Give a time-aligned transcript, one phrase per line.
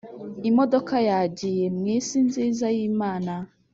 [0.49, 3.33] imodoka yagiye,- mwisi nziza yimana